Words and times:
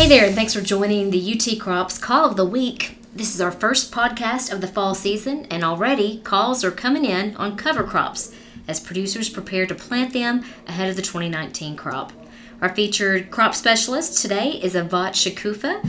Hey 0.00 0.08
there, 0.08 0.24
and 0.24 0.34
thanks 0.34 0.54
for 0.54 0.62
joining 0.62 1.10
the 1.10 1.34
UT 1.34 1.60
Crops 1.60 1.98
Call 1.98 2.24
of 2.24 2.34
the 2.34 2.46
Week. 2.46 2.96
This 3.14 3.34
is 3.34 3.40
our 3.42 3.52
first 3.52 3.92
podcast 3.92 4.50
of 4.50 4.62
the 4.62 4.66
fall 4.66 4.94
season, 4.94 5.44
and 5.50 5.62
already 5.62 6.20
calls 6.20 6.64
are 6.64 6.70
coming 6.70 7.04
in 7.04 7.36
on 7.36 7.54
cover 7.54 7.84
crops 7.84 8.34
as 8.66 8.80
producers 8.80 9.28
prepare 9.28 9.66
to 9.66 9.74
plant 9.74 10.14
them 10.14 10.42
ahead 10.66 10.88
of 10.88 10.96
the 10.96 11.02
2019 11.02 11.76
crop. 11.76 12.14
Our 12.62 12.74
featured 12.74 13.30
crop 13.30 13.54
specialist 13.54 14.22
today 14.22 14.52
is 14.52 14.74
Avat 14.74 15.10
Shekoofa, 15.10 15.86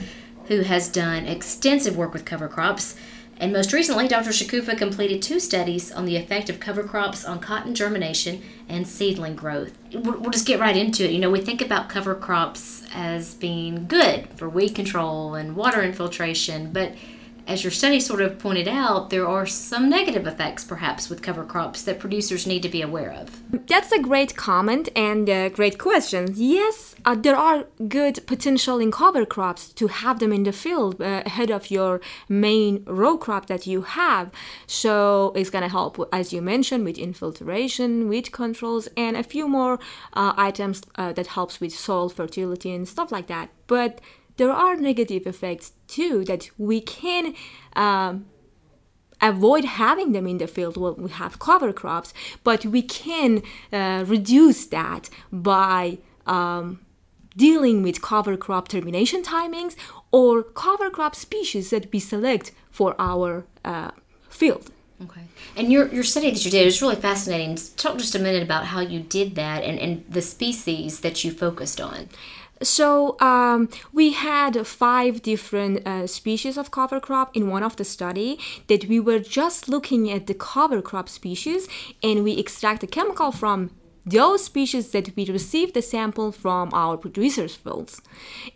who 0.48 0.60
has 0.60 0.90
done 0.90 1.24
extensive 1.24 1.96
work 1.96 2.12
with 2.12 2.26
cover 2.26 2.48
crops. 2.48 2.94
And 3.38 3.52
most 3.52 3.72
recently, 3.72 4.06
Dr. 4.06 4.30
Shekoofa 4.30 4.78
completed 4.78 5.20
two 5.20 5.40
studies 5.40 5.90
on 5.90 6.04
the 6.04 6.16
effect 6.16 6.48
of 6.48 6.60
cover 6.60 6.84
crops 6.84 7.24
on 7.24 7.40
cotton 7.40 7.74
germination 7.74 8.42
and 8.68 8.86
seedling 8.86 9.34
growth. 9.34 9.76
We'll, 9.92 10.30
just 10.30 10.46
get 10.46 10.60
right 10.60 10.76
into 10.76 11.04
it. 11.04 11.10
You 11.10 11.18
know, 11.18 11.30
we 11.30 11.40
think 11.40 11.60
about 11.60 11.88
cover 11.88 12.14
crops 12.14 12.84
as 12.94 13.34
being 13.34 13.86
good 13.86 14.28
for 14.36 14.48
weed 14.48 14.74
control 14.74 15.34
and 15.34 15.56
water 15.56 15.82
infiltration, 15.82 16.72
but 16.72 16.94
as 17.46 17.64
your 17.64 17.70
study 17.70 18.00
sort 18.00 18.20
of 18.20 18.38
pointed 18.38 18.68
out, 18.68 19.10
there 19.10 19.26
are 19.26 19.46
some 19.46 19.88
negative 19.88 20.26
effects 20.26 20.64
perhaps 20.64 21.08
with 21.10 21.22
cover 21.22 21.44
crops 21.44 21.82
that 21.82 21.98
producers 21.98 22.46
need 22.46 22.62
to 22.62 22.68
be 22.68 22.82
aware 22.82 23.12
of. 23.12 23.42
That's 23.66 23.92
a 23.92 24.00
great 24.00 24.36
comment 24.36 24.88
and 24.94 25.28
a 25.28 25.50
great 25.50 25.78
question. 25.78 26.32
Yes, 26.34 26.94
uh, 27.04 27.14
there 27.14 27.36
are 27.36 27.64
good 27.88 28.26
potential 28.26 28.78
in 28.78 28.90
cover 28.90 29.26
crops 29.26 29.72
to 29.74 29.88
have 29.88 30.18
them 30.20 30.32
in 30.32 30.44
the 30.44 30.52
field 30.52 31.00
uh, 31.00 31.22
ahead 31.26 31.50
of 31.50 31.70
your 31.70 32.00
main 32.28 32.84
row 32.86 33.16
crop 33.16 33.46
that 33.46 33.66
you 33.66 33.82
have. 33.82 34.30
So 34.66 35.32
it's 35.34 35.50
going 35.50 35.62
to 35.62 35.68
help, 35.68 36.08
as 36.12 36.32
you 36.32 36.40
mentioned, 36.42 36.84
with 36.84 36.98
infiltration, 36.98 38.08
weed 38.08 38.32
controls, 38.32 38.88
and 38.96 39.16
a 39.16 39.22
few 39.22 39.48
more 39.48 39.78
uh, 40.12 40.32
items 40.36 40.82
uh, 40.96 41.12
that 41.12 41.28
helps 41.28 41.60
with 41.60 41.72
soil 41.72 42.08
fertility 42.08 42.72
and 42.72 42.88
stuff 42.88 43.10
like 43.10 43.26
that. 43.26 43.50
But 43.66 44.00
there 44.36 44.52
are 44.52 44.76
negative 44.76 45.26
effects 45.26 45.72
too 45.86 46.24
that 46.24 46.50
we 46.58 46.80
can 46.80 47.34
um, 47.74 48.26
avoid 49.20 49.64
having 49.64 50.12
them 50.12 50.26
in 50.26 50.38
the 50.38 50.46
field 50.46 50.76
when 50.76 50.94
we 50.96 51.10
have 51.10 51.38
cover 51.38 51.72
crops, 51.72 52.12
but 52.42 52.66
we 52.66 52.82
can 52.82 53.42
uh, 53.72 54.04
reduce 54.06 54.66
that 54.66 55.08
by 55.30 55.98
um, 56.26 56.80
dealing 57.36 57.82
with 57.82 58.02
cover 58.02 58.36
crop 58.36 58.68
termination 58.68 59.22
timings 59.22 59.76
or 60.10 60.42
cover 60.42 60.90
crop 60.90 61.14
species 61.14 61.70
that 61.70 61.90
we 61.92 62.00
select 62.00 62.52
for 62.70 62.94
our 62.98 63.44
uh, 63.64 63.90
field. 64.28 64.70
Okay. 65.02 65.22
And 65.56 65.72
your, 65.72 65.88
your 65.88 66.04
study 66.04 66.30
that 66.30 66.44
you 66.44 66.50
did 66.50 66.66
is 66.66 66.80
really 66.80 66.96
fascinating. 66.96 67.56
Talk 67.76 67.98
just 67.98 68.14
a 68.14 68.18
minute 68.18 68.42
about 68.42 68.66
how 68.66 68.80
you 68.80 69.00
did 69.00 69.34
that 69.34 69.64
and, 69.64 69.78
and 69.78 70.04
the 70.08 70.22
species 70.22 71.00
that 71.00 71.24
you 71.24 71.32
focused 71.32 71.80
on. 71.80 72.08
So 72.62 73.18
um, 73.20 73.68
we 73.92 74.12
had 74.12 74.66
five 74.66 75.22
different 75.22 75.86
uh, 75.86 76.06
species 76.06 76.56
of 76.56 76.70
cover 76.70 77.00
crop 77.00 77.36
in 77.36 77.50
one 77.50 77.62
of 77.62 77.76
the 77.76 77.84
study 77.84 78.38
that 78.68 78.86
we 78.86 79.00
were 79.00 79.18
just 79.18 79.68
looking 79.68 80.10
at 80.10 80.26
the 80.26 80.34
cover 80.34 80.80
crop 80.80 81.08
species 81.08 81.68
and 82.02 82.24
we 82.24 82.38
extract 82.38 82.80
the 82.80 82.86
chemical 82.86 83.32
from 83.32 83.70
those 84.04 84.44
species 84.44 84.90
that 84.90 85.14
we 85.16 85.24
received 85.26 85.74
the 85.74 85.82
sample 85.82 86.32
from 86.32 86.70
our 86.72 86.96
producers' 86.96 87.54
fields. 87.54 88.00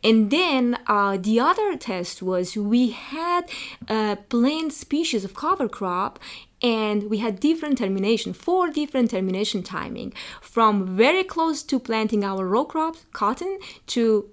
And 0.02 0.30
then 0.30 0.78
uh, 0.86 1.18
the 1.18 1.38
other 1.40 1.76
test 1.76 2.22
was 2.22 2.56
we 2.56 2.90
had 2.90 3.48
a 3.88 4.18
blend 4.28 4.72
species 4.72 5.24
of 5.24 5.34
cover 5.34 5.68
crop 5.68 6.18
and 6.62 7.10
we 7.10 7.18
had 7.18 7.40
different 7.40 7.78
termination, 7.78 8.32
four 8.32 8.70
different 8.70 9.10
termination 9.10 9.62
timing 9.62 10.12
from 10.40 10.96
very 10.96 11.24
close 11.24 11.62
to 11.64 11.78
planting 11.78 12.24
our 12.24 12.46
row 12.46 12.64
crops, 12.64 13.06
cotton, 13.12 13.58
to 13.88 14.30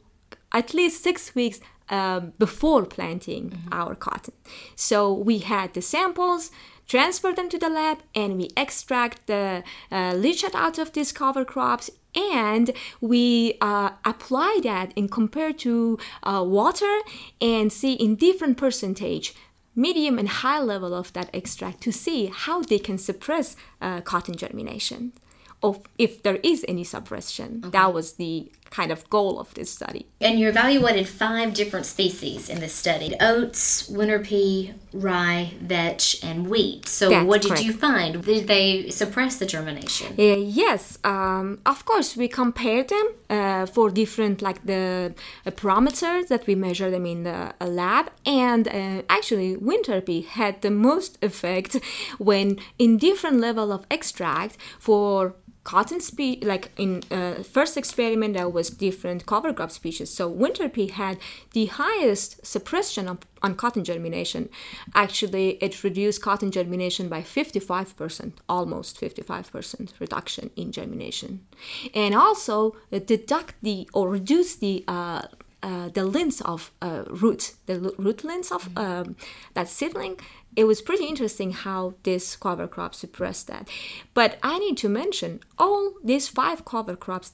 at 0.52 0.74
least 0.74 1.04
six 1.04 1.36
weeks 1.36 1.60
uh, 1.90 2.22
before 2.40 2.86
planting 2.86 3.50
mm-hmm. 3.50 3.74
our 3.74 3.96
cotton. 3.96 4.34
So 4.76 5.12
we 5.12 5.40
had 5.40 5.74
the 5.74 5.82
samples, 5.82 6.52
transfer 6.88 7.34
them 7.34 7.50
to 7.50 7.58
the 7.58 7.70
lab, 7.70 8.00
and 8.16 8.38
we 8.38 8.50
extract 8.56 9.28
the 9.28 9.64
uh, 9.92 10.14
leachate 10.14 10.56
out 10.56 10.78
of 10.78 10.94
these 10.94 11.12
cover 11.12 11.44
crops 11.44 11.90
and 12.16 12.72
we 13.02 13.58
uh, 13.60 13.90
apply 14.06 14.60
that 14.64 14.94
and 14.96 15.12
compare 15.12 15.52
to 15.52 15.98
uh, 16.22 16.44
water 16.46 17.00
and 17.42 17.74
see 17.74 17.94
in 17.94 18.16
different 18.16 18.58
percentage 18.58 19.34
medium 19.76 20.20
and 20.20 20.30
high 20.30 20.60
level 20.60 20.94
of 20.94 21.12
that 21.14 21.30
extract 21.34 21.82
to 21.82 21.92
see 21.92 22.28
how 22.28 22.62
they 22.62 22.80
can 22.80 22.98
suppress 22.98 23.56
uh, 23.82 24.02
cotton 24.02 24.36
germination 24.36 25.14
of 25.62 25.82
if 25.98 26.22
there 26.24 26.40
is 26.44 26.66
any 26.68 26.84
suppression. 26.84 27.62
Okay. 27.64 27.70
That 27.72 27.94
was 27.94 28.14
the 28.14 28.52
kind 28.74 28.92
of 28.92 29.08
goal 29.10 29.40
of 29.40 29.54
this 29.54 29.70
study. 29.70 30.08
And 30.20 30.40
you 30.40 30.50
evaluated 30.50 31.08
five 31.08 31.54
different 31.54 31.86
species 31.86 32.50
in 32.50 32.60
this 32.60 32.74
study 32.74 33.10
oats, 33.20 33.88
winter 33.88 34.20
pea, 34.20 34.74
rye, 34.92 35.54
vetch, 35.62 36.06
and 36.24 36.48
wheat. 36.50 36.88
So, 36.88 37.10
That's 37.10 37.26
what 37.30 37.42
did 37.44 37.50
correct. 37.50 37.66
you 37.66 37.74
find? 37.74 38.24
Did 38.26 38.48
they 38.48 38.90
suppress 38.90 39.38
the 39.38 39.46
germination? 39.46 40.10
Uh, 40.18 40.38
yes, 40.64 40.98
um, 41.04 41.60
of 41.74 41.86
course, 41.86 42.18
we 42.18 42.28
compared 42.28 42.88
them 42.90 43.08
uh, 43.30 43.66
for 43.68 43.92
different, 43.92 44.42
like 44.42 44.66
the 44.66 45.14
uh, 45.46 45.52
parameters 45.52 46.28
that 46.30 46.48
we 46.48 46.56
measure 46.56 46.90
them 46.90 47.06
in 47.06 47.24
the 47.24 47.54
lab. 47.82 48.06
And 48.26 48.68
uh, 48.68 49.04
actually, 49.18 49.56
winter 49.56 50.02
pea 50.02 50.22
had 50.22 50.62
the 50.62 50.72
most 50.72 51.12
effect 51.22 51.72
when 52.18 52.58
in 52.80 52.98
different 52.98 53.38
level 53.40 53.72
of 53.72 53.86
extract 53.92 54.58
for 54.80 55.36
cotton 55.64 56.02
species 56.02 56.44
like 56.44 56.72
in 56.78 57.02
uh, 57.10 57.36
first 57.44 57.78
experiment 57.78 58.34
there 58.34 58.50
was 58.50 58.70
different 58.70 59.26
cover 59.26 59.54
crop 59.54 59.72
species. 59.72 60.10
So 60.10 60.28
winter 60.28 60.68
pea 60.70 60.88
had 60.88 61.18
the 61.54 61.68
highest 61.68 62.46
suppression 62.46 63.08
of, 63.08 63.20
on 63.42 63.56
cotton 63.56 63.84
germination. 63.84 64.50
Actually 64.94 65.52
it 65.62 65.84
reduced 65.84 66.22
cotton 66.22 66.52
germination 66.52 67.08
by 67.08 67.22
55% 67.22 68.34
almost 68.50 69.00
55% 69.00 70.00
reduction 70.00 70.50
in 70.56 70.72
germination. 70.72 71.46
And 71.94 72.14
also 72.14 72.76
deduct 72.92 73.56
the 73.62 73.90
or 73.94 74.10
reduce 74.10 74.56
the 74.56 74.84
uh, 74.88 75.24
uh, 75.64 75.90
the 75.90 76.06
length 76.06 76.42
of 76.44 76.72
uh, 76.82 77.04
root, 77.10 77.54
the 77.66 77.80
root 77.98 78.24
length 78.24 78.52
of 78.52 78.70
mm-hmm. 78.70 78.78
um, 78.78 79.16
that 79.54 79.68
seedling, 79.70 80.20
it 80.56 80.66
was 80.66 80.82
pretty 80.82 81.06
interesting 81.06 81.52
how 81.52 81.94
this 82.04 82.36
cover 82.36 82.68
crop 82.68 82.94
suppressed 82.94 83.48
that. 83.48 83.68
But 84.14 84.38
I 84.44 84.60
need 84.60 84.78
to 84.80 84.90
mention 84.90 85.40
all 85.58 85.94
these 86.04 86.28
five 86.28 86.66
cover 86.66 86.96
crops 86.96 87.32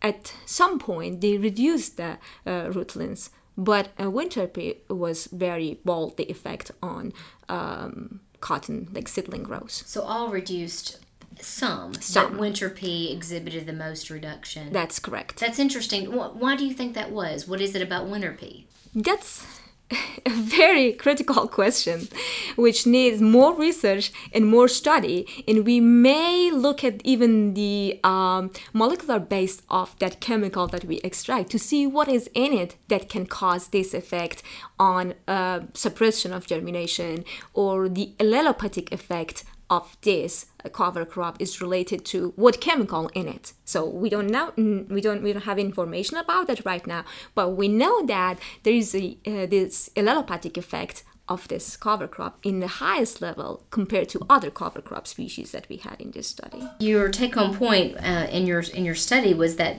at 0.00 0.34
some 0.44 0.78
point 0.78 1.20
they 1.20 1.38
reduced 1.38 1.96
the 1.96 2.18
uh, 2.46 2.70
root 2.72 2.94
length, 2.94 3.30
but 3.56 3.88
a 3.98 4.08
winter 4.08 4.46
pea 4.46 4.76
was 4.88 5.26
very 5.26 5.80
bold 5.84 6.16
the 6.16 6.30
effect 6.30 6.70
on 6.82 7.12
um, 7.48 8.20
cotton 8.40 8.88
like 8.92 9.08
seedling 9.08 9.42
growth. 9.42 9.72
So 9.86 10.02
all 10.02 10.28
reduced 10.28 11.03
some, 11.40 11.94
some. 11.94 12.38
Winter 12.38 12.70
pea 12.70 13.12
exhibited 13.12 13.66
the 13.66 13.72
most 13.72 14.10
reduction. 14.10 14.72
That's 14.72 14.98
correct. 14.98 15.38
That's 15.38 15.58
interesting. 15.58 16.06
Why 16.06 16.56
do 16.56 16.66
you 16.66 16.74
think 16.74 16.94
that 16.94 17.10
was? 17.10 17.48
What 17.48 17.60
is 17.60 17.74
it 17.74 17.82
about 17.82 18.08
winter 18.08 18.32
pea? 18.32 18.66
That's 18.94 19.44
a 20.26 20.30
very 20.30 20.92
critical 20.92 21.46
question 21.48 22.08
which 22.56 22.86
needs 22.86 23.20
more 23.20 23.54
research 23.54 24.12
and 24.32 24.46
more 24.46 24.68
study 24.68 25.26
and 25.46 25.66
we 25.66 25.78
may 25.80 26.50
look 26.50 26.82
at 26.82 27.00
even 27.04 27.54
the 27.54 28.00
um, 28.02 28.50
molecular 28.72 29.18
base 29.18 29.60
of 29.68 29.96
that 29.98 30.20
chemical 30.20 30.66
that 30.66 30.84
we 30.84 30.98
extract 30.98 31.50
to 31.50 31.58
see 31.58 31.86
what 31.86 32.08
is 32.08 32.30
in 32.34 32.52
it 32.52 32.76
that 32.88 33.08
can 33.08 33.26
cause 33.26 33.68
this 33.68 33.92
effect 33.92 34.42
on 34.78 35.14
uh, 35.28 35.60
suppression 35.74 36.32
of 36.32 36.46
germination 36.46 37.24
or 37.52 37.88
the 37.88 38.14
allelopathic 38.18 38.90
effect 38.92 39.44
of 39.76 39.96
this 40.02 40.46
cover 40.72 41.04
crop 41.04 41.34
is 41.40 41.60
related 41.60 42.04
to 42.12 42.32
what 42.36 42.60
chemical 42.60 43.08
in 43.20 43.26
it. 43.36 43.52
So 43.64 43.78
we 44.02 44.08
don't 44.14 44.30
know 44.36 44.52
we 44.96 45.00
don't 45.06 45.22
we 45.22 45.32
don't 45.32 45.48
have 45.50 45.58
information 45.58 46.16
about 46.16 46.46
that 46.48 46.64
right 46.64 46.86
now, 46.86 47.02
but 47.34 47.48
we 47.60 47.68
know 47.68 47.94
that 48.06 48.34
there 48.64 48.78
is 48.82 48.94
a, 48.94 49.06
uh, 49.26 49.46
this 49.54 49.90
allelopathic 49.96 50.56
effect 50.56 50.96
of 51.28 51.48
this 51.48 51.76
cover 51.76 52.06
crop 52.06 52.38
in 52.42 52.60
the 52.60 52.72
highest 52.84 53.22
level 53.22 53.50
compared 53.70 54.08
to 54.10 54.18
other 54.28 54.50
cover 54.50 54.82
crop 54.82 55.06
species 55.06 55.52
that 55.52 55.66
we 55.70 55.76
had 55.76 55.98
in 56.00 56.10
this 56.10 56.28
study. 56.28 56.62
Your 56.80 57.08
take 57.08 57.34
home 57.34 57.56
point 57.56 57.96
uh, 57.96 58.26
in 58.30 58.46
your 58.46 58.60
in 58.60 58.84
your 58.84 58.98
study 59.08 59.32
was 59.34 59.56
that 59.56 59.74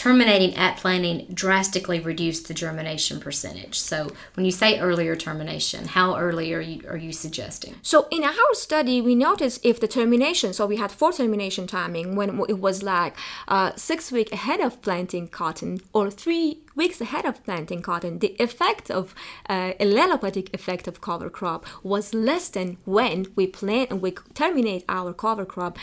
terminating 0.00 0.56
at 0.56 0.78
planting 0.78 1.26
drastically 1.34 2.00
reduced 2.00 2.48
the 2.48 2.54
germination 2.54 3.20
percentage. 3.20 3.78
So 3.78 4.10
when 4.34 4.46
you 4.46 4.50
say 4.50 4.80
earlier 4.80 5.14
termination, 5.14 5.88
how 5.88 6.16
early 6.16 6.54
are 6.54 6.60
you 6.62 6.80
are 6.88 6.96
you 6.96 7.12
suggesting? 7.12 7.74
So 7.82 8.08
in 8.10 8.24
our 8.24 8.54
study, 8.54 9.02
we 9.02 9.14
noticed 9.14 9.60
if 9.62 9.78
the 9.78 9.86
termination, 9.86 10.54
so 10.54 10.64
we 10.64 10.76
had 10.76 10.90
four 10.90 11.12
termination 11.12 11.66
timing 11.66 12.16
when 12.16 12.40
it 12.48 12.58
was 12.58 12.82
like 12.82 13.14
uh, 13.46 13.72
six 13.76 14.10
weeks 14.10 14.32
ahead 14.32 14.60
of 14.60 14.80
planting 14.80 15.28
cotton 15.28 15.82
or 15.92 16.10
three 16.10 16.62
weeks 16.74 17.02
ahead 17.02 17.26
of 17.26 17.44
planting 17.44 17.82
cotton, 17.82 18.20
the 18.20 18.34
effect 18.38 18.90
of 18.90 19.14
uh, 19.50 19.74
allelopathic 19.78 20.48
effect 20.54 20.88
of 20.88 21.02
cover 21.02 21.28
crop 21.28 21.66
was 21.82 22.14
less 22.14 22.48
than 22.48 22.78
when 22.86 23.26
we 23.36 23.46
plant 23.46 23.90
and 23.90 24.00
we 24.00 24.12
terminate 24.32 24.82
our 24.88 25.12
cover 25.12 25.44
crop 25.44 25.78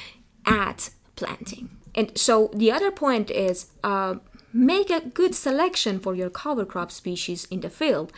at 0.48 0.90
planting. 1.16 1.70
And 1.98 2.16
so 2.16 2.52
the 2.54 2.72
other 2.72 2.92
point 2.92 3.32
is 3.32 3.72
uh, 3.84 4.16
make 4.54 4.92
a 4.92 5.02
good 5.02 5.34
selection 5.34 6.00
for 6.00 6.14
your 6.16 6.30
cover 6.30 6.64
crop 6.64 6.92
species 6.92 7.46
in 7.46 7.62
the 7.62 7.72
field. 7.72 8.14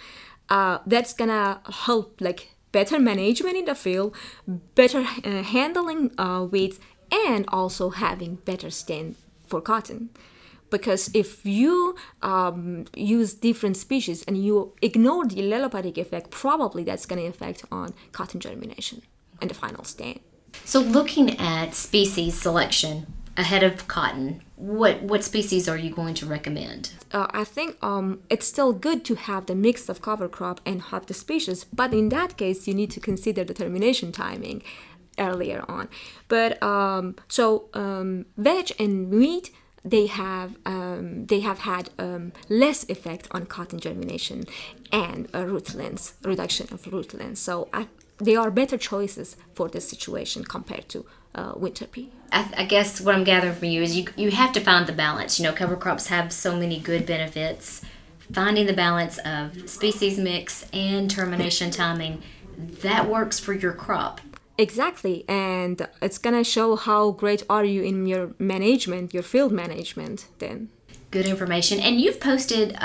Uh, 0.50 0.80
that's 0.86 1.14
gonna 1.14 1.62
help 1.86 2.20
like 2.20 2.50
better 2.74 3.00
management 3.00 3.56
in 3.56 3.66
the 3.66 3.76
field, 3.76 4.16
better 4.76 5.00
uh, 5.00 5.44
handling 5.44 6.12
uh, 6.18 6.46
weeds, 6.52 6.80
and 7.12 7.46
also 7.48 7.90
having 7.90 8.36
better 8.36 8.70
stand 8.70 9.16
for 9.48 9.62
cotton. 9.62 10.10
Because 10.70 11.10
if 11.16 11.44
you 11.46 11.96
um, 12.22 12.86
use 12.96 13.34
different 13.34 13.76
species 13.76 14.24
and 14.28 14.38
you 14.38 14.74
ignore 14.84 15.26
the 15.26 15.38
allelopathic 15.38 15.98
effect, 15.98 16.30
probably 16.30 16.84
that's 16.84 17.08
going 17.08 17.20
to 17.20 17.28
affect 17.28 17.64
on 17.72 17.94
cotton 18.12 18.40
germination 18.40 19.02
and 19.42 19.50
the 19.50 19.56
final 19.56 19.84
stand. 19.84 20.20
So, 20.66 20.80
looking 20.80 21.40
at 21.40 21.74
species 21.74 22.40
selection 22.40 23.08
ahead 23.40 23.64
of 23.64 23.88
cotton, 23.88 24.42
what 24.56 25.02
what 25.02 25.24
species 25.24 25.70
are 25.70 25.78
you 25.78 25.90
going 25.90 26.14
to 26.16 26.26
recommend? 26.26 26.92
Uh, 27.12 27.28
I 27.32 27.46
think 27.46 27.78
um, 27.82 28.20
it's 28.30 28.46
still 28.46 28.74
good 28.74 29.06
to 29.06 29.16
have 29.16 29.46
the 29.46 29.56
mix 29.56 29.90
of 29.90 30.02
cover 30.02 30.28
crop 30.28 30.60
and 30.66 30.82
have 30.92 31.06
the 31.06 31.14
species, 31.14 31.64
but 31.64 31.94
in 31.94 32.10
that 32.10 32.38
case, 32.38 32.68
you 32.68 32.74
need 32.74 32.92
to 32.92 33.00
consider 33.00 33.44
the 33.46 33.54
termination 33.54 34.12
timing 34.12 34.62
earlier 35.18 35.64
on. 35.68 35.88
But 36.28 36.62
um, 36.62 37.16
so 37.28 37.70
um, 37.74 38.26
vetch 38.38 38.72
and 38.78 39.10
wheat 39.10 39.52
they 39.86 40.08
have 40.08 40.58
um, 40.66 41.26
they 41.28 41.40
have 41.40 41.60
had 41.60 41.90
um, 41.98 42.34
less 42.50 42.84
effect 42.90 43.28
on 43.32 43.46
cotton 43.46 43.80
germination 43.80 44.46
and 44.92 45.28
uh, 45.34 45.46
root 45.46 45.74
length 45.74 46.18
reduction 46.24 46.68
of 46.72 46.86
root 46.88 47.14
length. 47.14 47.38
So 47.38 47.70
I, 47.74 47.88
they 48.18 48.36
are 48.36 48.52
better 48.52 48.78
choices 48.78 49.38
for 49.54 49.70
this 49.70 49.88
situation 49.88 50.44
compared 50.44 50.90
to 50.90 51.06
uh, 51.36 51.54
winter 51.56 51.86
pea. 51.86 52.10
I, 52.32 52.50
I, 52.58 52.66
guess 52.66 53.02
what 53.02 53.16
I'm 53.16 53.24
gathering 53.24 53.56
from 53.56 53.70
you 53.70 53.82
is 53.82 53.96
you 53.98 54.06
you 54.16 54.32
have 54.32 54.52
to 54.54 54.60
find 54.60 54.86
the 54.88 54.94
balance. 54.94 55.40
You 55.40 55.44
know, 55.44 55.54
cover 55.54 55.76
crops 55.76 56.08
have 56.08 56.32
so 56.32 56.56
many 56.56 56.80
good 56.80 57.06
benefits. 57.06 57.82
Finding 58.32 58.68
the 58.68 58.74
balance 58.74 59.18
of 59.20 59.70
species 59.70 60.20
mix 60.20 60.68
and 60.72 61.10
termination 61.10 61.72
timing 61.72 62.22
that 62.58 63.10
works 63.10 63.40
for 63.40 63.54
your 63.54 63.74
crop 63.74 64.22
Exactly, 64.60 65.24
and 65.30 65.88
it's 66.02 66.18
gonna 66.18 66.44
show 66.44 66.76
how 66.76 67.12
great 67.12 67.44
are 67.50 67.64
you 67.64 67.82
in 67.82 68.06
your 68.06 68.34
management, 68.40 69.14
your 69.14 69.24
field 69.24 69.54
management. 69.54 70.28
Then 70.40 70.68
good 71.12 71.26
information, 71.26 71.80
and 71.80 72.02
you've 72.02 72.20
posted 72.20 72.76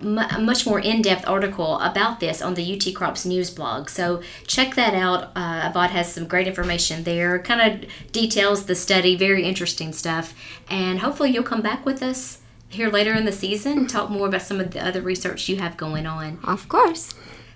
a 0.00 0.40
much 0.40 0.66
more 0.66 0.80
in-depth 0.80 1.28
article 1.28 1.78
about 1.80 2.20
this 2.20 2.42
on 2.42 2.54
the 2.54 2.74
UT 2.74 2.94
Crops 2.94 3.24
news 3.24 3.50
blog. 3.50 3.88
So 3.88 4.22
check 4.46 4.74
that 4.74 4.94
out. 4.94 5.30
Uh, 5.36 5.70
Avat 5.70 5.90
has 5.90 6.12
some 6.12 6.26
great 6.26 6.48
information 6.48 7.04
there. 7.04 7.38
Kind 7.38 7.84
of 7.84 7.90
details 8.12 8.66
the 8.66 8.74
study, 8.74 9.16
very 9.16 9.44
interesting 9.44 9.92
stuff, 9.92 10.34
and 10.68 11.00
hopefully 11.00 11.30
you'll 11.30 11.42
come 11.42 11.62
back 11.62 11.84
with 11.86 12.02
us 12.02 12.38
here 12.68 12.88
later 12.88 13.12
in 13.12 13.26
the 13.26 13.32
season 13.32 13.78
and 13.78 13.90
talk 13.90 14.10
more 14.10 14.28
about 14.28 14.42
some 14.42 14.60
of 14.60 14.70
the 14.70 14.84
other 14.84 15.02
research 15.02 15.48
you 15.48 15.56
have 15.56 15.76
going 15.76 16.06
on. 16.06 16.38
Of 16.44 16.68
course. 16.68 17.14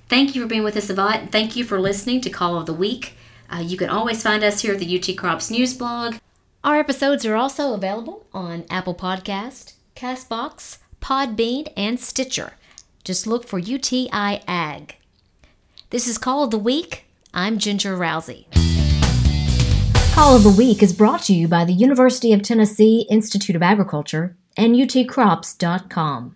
Thank 0.08 0.34
you 0.34 0.42
for 0.42 0.48
being 0.48 0.62
with 0.62 0.76
us, 0.76 0.88
Avat. 0.88 1.32
Thank 1.32 1.56
you 1.56 1.64
for 1.64 1.80
listening 1.80 2.20
to 2.20 2.30
Call 2.30 2.58
of 2.58 2.66
the 2.66 2.72
Week. 2.72 3.14
Uh, 3.50 3.58
you 3.58 3.76
can 3.76 3.88
always 3.88 4.22
find 4.22 4.44
us 4.44 4.60
here 4.60 4.74
at 4.74 4.78
the 4.78 4.98
UT 4.98 5.16
Crops 5.16 5.50
News 5.50 5.74
blog. 5.74 6.16
Our 6.62 6.76
episodes 6.76 7.24
are 7.24 7.36
also 7.36 7.74
available 7.74 8.26
on 8.32 8.64
Apple 8.68 8.94
Podcast, 8.94 9.74
Castbox, 9.94 10.78
Podbean, 11.06 11.72
and 11.76 12.00
Stitcher. 12.00 12.54
Just 13.04 13.28
look 13.28 13.46
for 13.46 13.60
UTI 13.60 14.42
Ag. 14.48 14.96
This 15.90 16.08
is 16.08 16.18
Call 16.18 16.42
of 16.42 16.50
the 16.50 16.58
Week. 16.58 17.04
I'm 17.32 17.58
Ginger 17.58 17.96
Rowsey. 17.96 18.46
Call 20.14 20.34
of 20.34 20.42
the 20.42 20.50
Week 20.58 20.82
is 20.82 20.92
brought 20.92 21.22
to 21.22 21.32
you 21.32 21.46
by 21.46 21.64
the 21.64 21.72
University 21.72 22.32
of 22.32 22.42
Tennessee 22.42 23.06
Institute 23.08 23.54
of 23.54 23.62
Agriculture 23.62 24.36
and 24.56 24.74
utcrops.com. 24.74 26.35